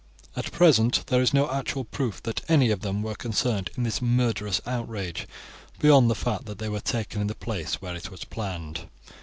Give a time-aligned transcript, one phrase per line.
[0.35, 4.01] "At present there is no actual proof that any of them were concerned in this
[4.01, 5.27] murderous outrage
[5.77, 8.87] beyond the fact that they were taken in the place where it was planned.